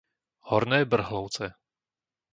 Horné 0.49 0.79
Brhlovce 0.85 1.45